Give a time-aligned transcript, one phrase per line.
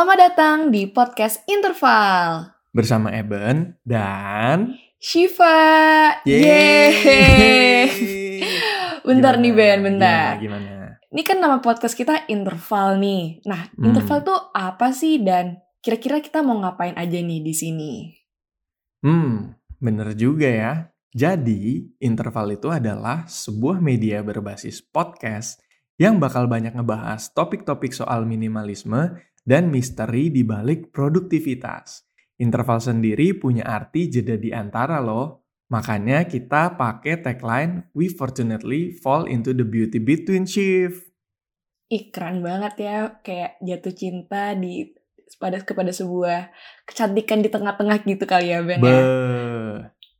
[0.00, 6.16] Selamat datang di podcast Interval bersama Eben dan Shiva.
[6.24, 7.84] Yeay.
[9.04, 10.40] Bentar nih Ben, bentar.
[10.40, 11.04] Gimana, gimana?
[11.04, 13.44] Ini kan nama podcast kita Interval nih.
[13.44, 13.92] Nah, Hmm.
[13.92, 18.08] Interval tuh apa sih dan kira-kira kita mau ngapain aja nih di sini?
[19.04, 19.52] Hmm,
[19.84, 20.72] bener juga ya.
[21.12, 25.60] Jadi, Interval itu adalah sebuah media berbasis podcast
[26.00, 32.06] yang bakal banyak ngebahas topik-topik soal minimalisme dan misteri di balik produktivitas.
[32.40, 35.44] Interval sendiri punya arti jeda di antara loh.
[35.70, 41.10] Makanya kita pakai tagline We fortunately fall into the beauty between shift.
[41.90, 44.94] Ih, keren banget ya, kayak jatuh cinta di
[45.38, 46.50] pada kepada sebuah
[46.88, 49.02] kecantikan di tengah-tengah gitu kali ya Ben Be ya.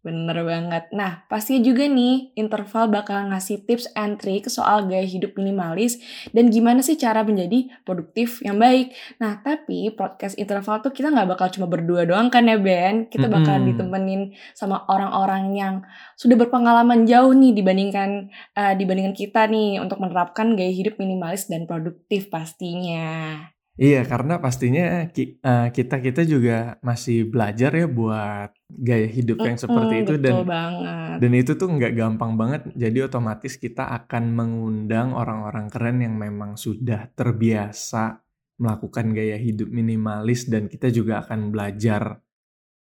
[0.00, 0.88] Bener banget.
[0.96, 6.00] Nah, pastinya juga nih, Interval bakal ngasih tips and trick soal gaya hidup minimalis
[6.32, 8.96] dan gimana sih cara menjadi produktif yang baik.
[9.20, 13.12] Nah, tapi podcast Interval tuh kita nggak bakal cuma berdua doang kan ya, Ben?
[13.12, 13.76] Kita bakal Mm-mm.
[13.76, 14.22] ditemenin
[14.56, 15.74] sama orang-orang yang
[16.16, 21.68] sudah berpengalaman jauh nih dibandingkan eh, dibandingkan kita nih untuk menerapkan gaya hidup minimalis dan
[21.68, 23.36] produktif pastinya.
[23.80, 30.20] Iya, karena pastinya eh, kita-kita juga masih belajar ya buat gaya hidup yang seperti itu
[30.20, 31.16] betul dan banget.
[31.16, 32.68] dan itu tuh nggak gampang banget.
[32.76, 38.20] Jadi otomatis kita akan mengundang orang-orang keren yang memang sudah terbiasa
[38.60, 42.20] melakukan gaya hidup minimalis dan kita juga akan belajar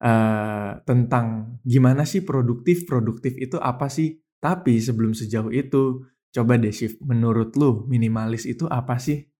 [0.03, 4.19] eh, tentang gimana sih produktif produktif itu apa sih.
[4.43, 6.03] Tapi sebelum sejauh itu,
[6.35, 9.30] coba deh Shift, menurut lu minimalis itu apa sih?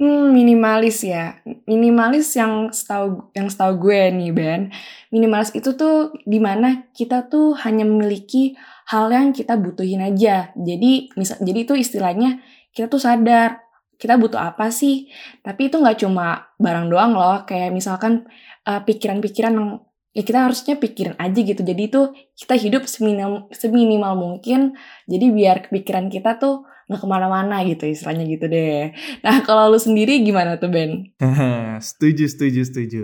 [0.00, 1.44] Hmm, minimalis ya.
[1.68, 4.72] Minimalis yang setahu yang setahu gue nih Ben.
[5.12, 8.56] Minimalis itu tuh di mana kita tuh hanya memiliki
[8.88, 10.56] hal yang kita butuhin aja.
[10.56, 12.40] Jadi misal jadi itu istilahnya
[12.72, 13.60] kita tuh sadar
[14.00, 15.12] kita butuh apa sih.
[15.44, 17.44] Tapi itu nggak cuma barang doang loh.
[17.44, 18.24] Kayak misalkan
[18.64, 19.84] eh, pikiran-pikiran yang
[20.16, 21.60] ya kita harusnya pikirin aja gitu.
[21.60, 22.00] Jadi itu
[22.40, 24.80] kita hidup seminimal, seminimal mungkin.
[25.04, 28.90] Jadi biar pikiran kita tuh nggak ke mana-mana gitu istilahnya gitu deh.
[29.22, 31.14] Nah, kalau lu sendiri gimana tuh, Ben?
[31.78, 33.02] setuju, setuju, setuju.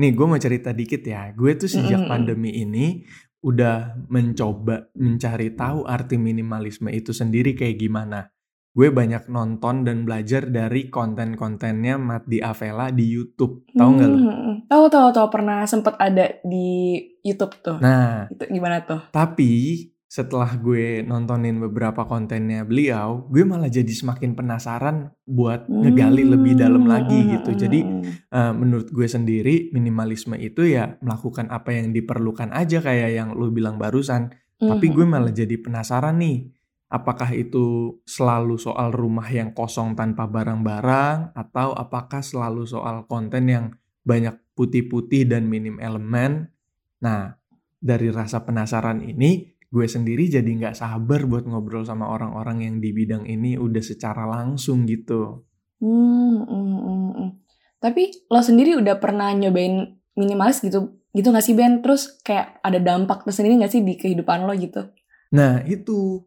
[0.00, 1.36] Nih, gue mau cerita dikit ya.
[1.36, 2.08] Gue tuh sejak Mm-mm.
[2.08, 3.04] pandemi ini
[3.44, 8.32] udah mencoba mencari tahu arti minimalisme itu sendiri kayak gimana.
[8.72, 13.64] Gue banyak nonton dan belajar dari konten-kontennya Mati Avela di YouTube.
[13.72, 14.16] Tahu nggak lo?
[14.16, 15.26] Hmm, Tahu, tahu, tahu.
[15.28, 17.80] Pernah sempet ada di YouTube tuh.
[17.80, 19.00] Nah, Itu gimana tuh?
[19.08, 26.54] tapi setelah gue nontonin beberapa kontennya beliau, gue malah jadi semakin penasaran buat ngegali lebih
[26.54, 27.50] dalam lagi Hmm, gitu.
[27.52, 28.02] hmm, Jadi hmm.
[28.30, 33.50] Uh, menurut gue sendiri minimalisme itu ya melakukan apa yang diperlukan aja kayak yang lu
[33.50, 34.30] bilang barusan.
[34.56, 36.54] Tapi Hmm, gue hmm, malah jadi penasaran nih,
[36.86, 43.66] apakah itu selalu soal rumah yang kosong tanpa barang-barang atau apakah selalu soal konten yang
[44.06, 46.54] banyak putih-putih dan minim elemen?
[47.02, 47.36] Nah,
[47.76, 52.96] dari rasa penasaran ini, gue sendiri jadi nggak sabar buat ngobrol sama orang-orang yang di
[52.96, 55.44] bidang ini udah secara langsung gitu.
[55.84, 57.30] Hmm, hmm, hmm, hmm.
[57.76, 61.84] Tapi lo sendiri udah pernah nyobain minimalis gitu gitu gak sih Ben?
[61.84, 64.88] Terus kayak ada dampak tersendiri gak sih di kehidupan lo gitu?
[65.36, 66.24] Nah, itu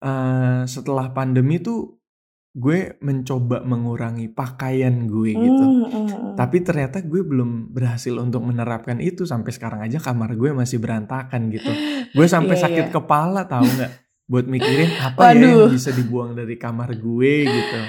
[0.00, 1.97] eh, setelah pandemi tuh
[2.58, 5.64] gue mencoba mengurangi pakaian gue gitu.
[5.64, 6.32] Hmm, hmm, hmm.
[6.34, 11.54] Tapi ternyata gue belum berhasil untuk menerapkan itu sampai sekarang aja kamar gue masih berantakan
[11.54, 11.70] gitu.
[12.10, 12.92] Gue sampai Iya, sakit iya.
[12.92, 13.92] kepala tahu nggak?
[14.28, 15.70] Buat mikirin apa ya Waduh.
[15.70, 17.80] yang bisa dibuang dari kamar gue gitu.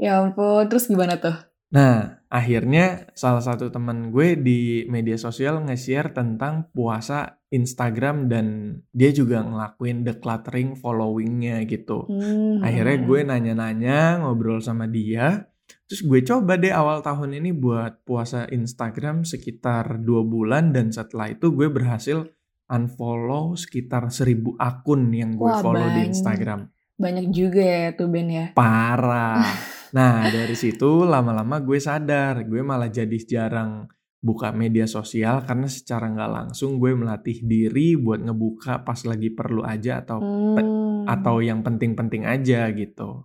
[0.00, 1.47] Ya ampun, terus gimana tuh?
[1.68, 8.46] Nah, akhirnya salah satu teman gue di media sosial nge-share tentang puasa Instagram dan
[8.92, 12.08] dia juga ngelakuin decluttering followingnya gitu.
[12.08, 15.48] Hmm, Akhirnya hmm, gue nanya-nanya, ngobrol sama dia.
[15.88, 21.32] Terus gue coba deh awal tahun ini buat puasa Instagram sekitar dua bulan dan setelah
[21.32, 22.28] itu gue berhasil
[22.68, 26.12] unfollow sekitar seribu akun yang gue Wah, follow di banyak.
[26.12, 26.60] Instagram.
[27.00, 28.46] Banyak juga ya tuh Ben ya.
[28.52, 29.44] Parah.
[29.96, 33.88] Nah dari situ lama-lama gue sadar, gue malah jadi jarang
[34.18, 39.62] buka media sosial karena secara nggak langsung gue melatih diri buat ngebuka pas lagi perlu
[39.62, 41.06] aja atau Hmm.
[41.06, 43.24] atau yang penting-penting aja gitu.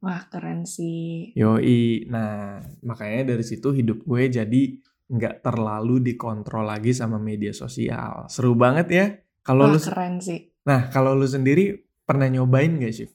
[0.00, 1.30] Wah keren sih.
[1.36, 4.62] Yoi, nah makanya dari situ hidup gue jadi
[5.10, 8.26] nggak terlalu dikontrol lagi sama media sosial.
[8.28, 9.06] Seru banget ya.
[9.40, 10.52] Kalau lu, keren sih.
[10.66, 11.72] nah kalau lu sendiri
[12.04, 13.08] pernah nyobain gak sih?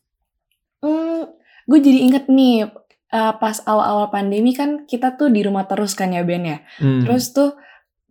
[1.65, 2.69] Gue jadi inget nih
[3.13, 6.59] eh, pas awal-awal pandemi kan kita tuh di rumah terus kan ya Ben ya.
[6.81, 7.05] Hmm.
[7.05, 7.57] Terus tuh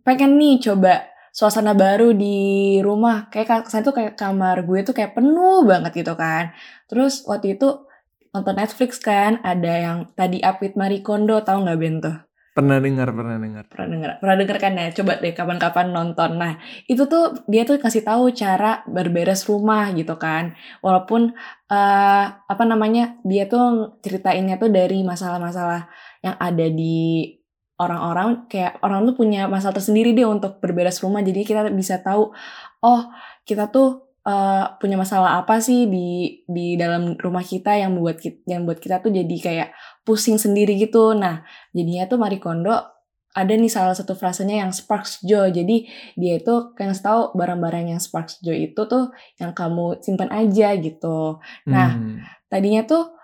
[0.05, 3.27] pengen nih coba suasana baru di rumah.
[3.27, 6.55] Kayak kesan tuh kayak kamar gue tuh kayak penuh banget gitu kan.
[6.87, 7.87] Terus waktu itu
[8.35, 12.17] nonton Netflix kan ada yang tadi Up with Marie Kondo tahu nggak Ben tuh?
[12.55, 13.63] Pernah dengar, pernah dengar.
[13.67, 14.87] Pernah dengar, pernah dengar kan ya?
[14.95, 16.39] Coba deh kapan-kapan nonton.
[16.39, 16.55] Nah,
[16.87, 20.55] itu tuh dia tuh kasih tahu cara berberes rumah gitu kan.
[20.79, 21.35] Walaupun
[21.67, 23.19] uh, apa namanya?
[23.27, 25.91] Dia tuh ceritainnya tuh dari masalah-masalah
[26.23, 27.27] yang ada di
[27.75, 31.19] orang-orang kayak orang tuh punya masalah tersendiri deh untuk berberes rumah.
[31.19, 32.31] Jadi kita bisa tahu
[32.87, 33.01] oh,
[33.43, 38.41] kita tuh uh, punya masalah apa sih di di dalam rumah kita yang membuat kita,
[38.49, 39.69] yang buat kita tuh jadi kayak
[40.03, 41.13] pusing sendiri gitu.
[41.15, 42.73] Nah, jadinya tuh Marie Kondo
[43.35, 45.51] ada nih salah satu frasenya yang sparks joy.
[45.51, 50.75] Jadi dia itu kayak tahu barang-barang yang sparks joy itu tuh yang kamu simpan aja
[50.79, 51.39] gitu.
[51.67, 52.23] Nah, hmm.
[52.47, 53.14] tadinya tuh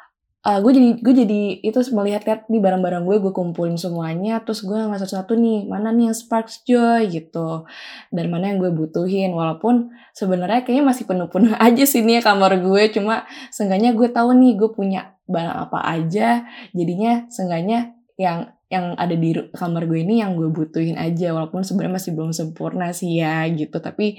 [0.41, 4.65] uh, gue jadi gue jadi itu melihat lihat di barang-barang gue gue kumpulin semuanya terus
[4.65, 7.09] gue ngeliat satu-satu nih mana nih yang sparks joy?
[7.09, 7.65] gitu.
[8.09, 12.83] Dan mana yang gue butuhin walaupun sebenarnya kayaknya masih penuh-penuh aja sih nih kamar gue
[12.93, 16.43] cuma seenggaknya gue tahu nih gue punya barang apa aja
[16.75, 21.99] jadinya seenggaknya yang yang ada di kamar gue ini yang gue butuhin aja walaupun sebenarnya
[21.99, 23.83] masih belum sempurna sih ya gitu.
[23.83, 24.15] Tapi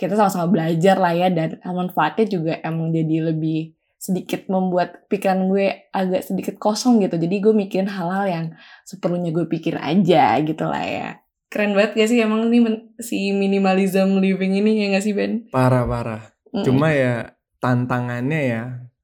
[0.00, 5.92] kita sama-sama belajar lah ya dan manfaatnya juga emang jadi lebih sedikit membuat pikiran gue
[5.92, 7.20] agak sedikit kosong gitu.
[7.20, 8.46] Jadi gue mikirin hal-hal yang
[8.88, 11.08] seperlunya gue pikir aja gitu lah ya.
[11.52, 12.64] Keren banget gak sih emang nih
[13.04, 15.52] si minimalism living ini ya gak sih Ben?
[15.52, 16.32] Parah-parah.
[16.48, 16.64] Mm -mm.
[16.64, 18.62] Cuma ya tantangannya ya,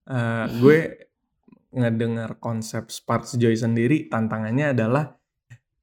[0.08, 0.78] uh, gue
[1.76, 5.20] ngedengar konsep Sparks Joy sendiri, tantangannya adalah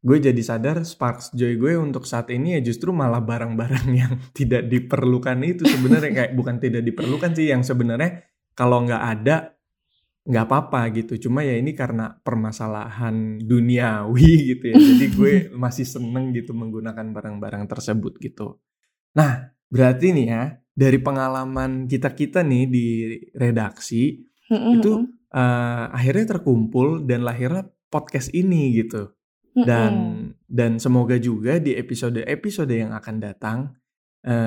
[0.03, 4.67] gue jadi sadar Sparks Joy gue untuk saat ini ya justru malah barang-barang yang tidak
[4.67, 9.53] diperlukan itu sebenarnya kayak bukan tidak diperlukan sih yang sebenarnya kalau nggak ada
[10.23, 11.27] nggak apa-apa gitu.
[11.27, 14.75] Cuma ya ini karena permasalahan duniawi gitu ya.
[14.79, 15.33] Jadi gue
[15.63, 18.59] masih seneng gitu menggunakan barang-barang tersebut gitu.
[19.19, 22.87] Nah berarti nih ya dari pengalaman kita kita nih di
[23.33, 24.21] redaksi
[24.53, 24.91] itu
[25.33, 29.11] uh, akhirnya terkumpul dan lahirnya podcast ini gitu.
[29.53, 29.93] Dan
[30.49, 33.59] dan semoga juga di episode-episode yang akan datang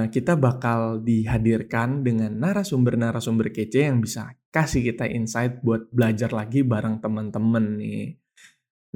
[0.08, 7.04] kita bakal dihadirkan dengan narasumber-narasumber kece yang bisa kasih kita insight buat belajar lagi bareng
[7.04, 8.16] teman-teman nih.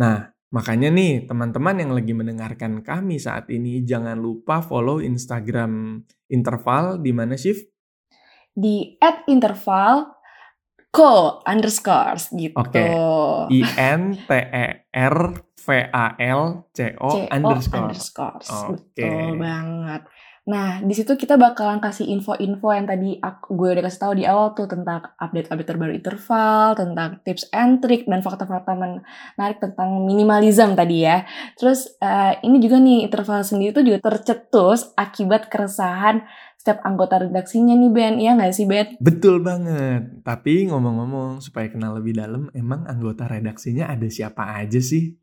[0.00, 6.00] Nah, makanya nih teman-teman yang lagi mendengarkan kami saat ini jangan lupa follow Instagram
[6.32, 7.69] Interval di mana Shift?
[8.56, 10.17] Di at interval
[10.88, 12.56] co underscores gitu.
[12.56, 12.73] Oke.
[12.73, 12.91] Okay.
[13.53, 14.67] I N T E
[14.97, 15.17] R
[15.61, 17.85] V A L C O underscore.
[17.85, 18.49] underscores.
[18.49, 19.05] Okay.
[19.05, 20.03] Betul banget.
[20.48, 24.25] Nah, di situ kita bakalan kasih info-info yang tadi aku, gue udah kasih tahu di
[24.25, 30.72] awal tuh tentang update-update terbaru interval, tentang tips and trick dan fakta-fakta menarik tentang minimalism
[30.72, 31.28] tadi ya.
[31.60, 36.25] Terus uh, ini juga nih interval sendiri tuh juga tercetus akibat keresahan
[36.56, 38.96] setiap anggota redaksinya nih Ben, iya nggak sih Ben?
[39.00, 40.25] Betul banget.
[40.25, 45.19] Tapi ngomong-ngomong supaya kenal lebih dalam, emang anggota redaksinya ada siapa aja sih?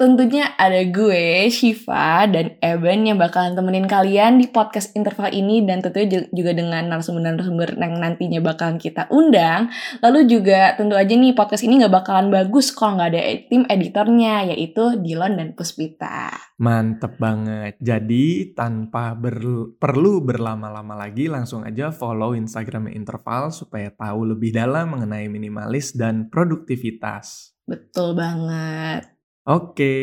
[0.00, 5.84] Tentunya ada gue, Shiva, dan Eben yang bakalan temenin kalian di podcast interval ini dan
[5.84, 9.68] tentunya juga dengan narasumber-narasumber yang nantinya bakalan kita undang.
[10.00, 13.20] Lalu juga tentu aja nih podcast ini gak bakalan bagus kalau nggak ada
[13.52, 16.32] tim editornya yaitu Dilon dan Puspita.
[16.56, 17.76] Mantep banget.
[17.76, 19.36] Jadi tanpa ber
[19.76, 26.32] perlu berlama-lama lagi langsung aja follow Instagram interval supaya tahu lebih dalam mengenai minimalis dan
[26.32, 27.52] produktivitas.
[27.68, 29.19] Betul banget.
[29.50, 29.94] Oke.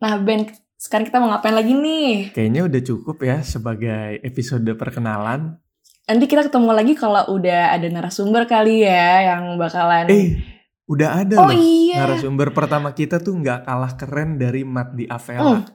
[0.00, 0.48] Nah Ben,
[0.80, 2.32] sekarang kita mau ngapain lagi nih?
[2.32, 5.60] Kayaknya udah cukup ya sebagai episode perkenalan.
[6.08, 10.08] Nanti kita ketemu lagi kalau udah ada narasumber kali ya yang bakalan...
[10.08, 10.40] Eh,
[10.88, 11.52] udah ada oh, loh.
[11.52, 12.08] Iya.
[12.08, 15.60] Narasumber pertama kita tuh nggak kalah keren dari Mat di Avela.
[15.60, 15.68] Hmm,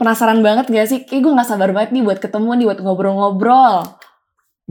[0.00, 1.04] penasaran banget gak sih?
[1.04, 3.84] Kayak gue gak sabar banget nih buat ketemu nih, buat ngobrol-ngobrol.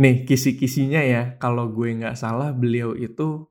[0.01, 3.45] Nih, kisi-kisinya ya, kalau gue nggak salah beliau itu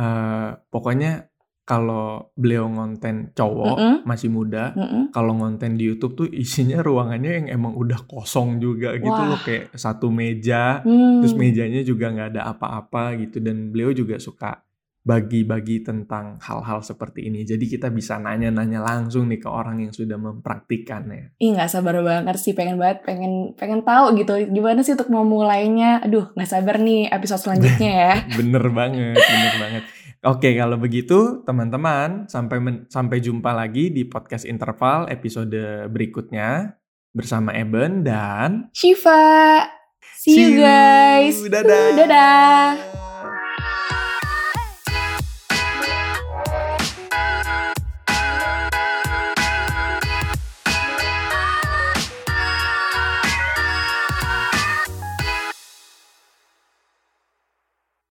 [0.00, 1.31] uh, pokoknya
[1.62, 3.96] kalau beliau ngonten cowok mm -mm.
[4.02, 5.02] masih muda, mm -mm.
[5.14, 9.30] kalau ngonten di YouTube tuh isinya ruangannya yang emang udah kosong juga gitu Wah.
[9.30, 11.22] loh kayak satu meja, mm.
[11.22, 14.58] terus mejanya juga nggak ada apa-apa gitu dan beliau juga suka
[15.02, 17.42] bagi-bagi tentang hal-hal seperti ini.
[17.42, 21.34] Jadi kita bisa nanya-nanya langsung nih ke orang yang sudah mempraktikannya.
[21.42, 26.06] Ih nggak sabar banget sih, pengen banget, pengen pengen tahu gitu gimana sih untuk memulainya.
[26.06, 28.12] Aduh nggak sabar nih episode selanjutnya ya.
[28.38, 29.84] bener banget, bener banget.
[30.22, 36.78] Oke, kalau begitu teman-teman sampai sampai jumpa lagi di podcast interval episode berikutnya
[37.10, 39.66] bersama Eben dan Shiva.
[40.14, 41.42] See, See you guys.
[41.42, 41.86] Dadah.
[41.98, 43.01] Dadah.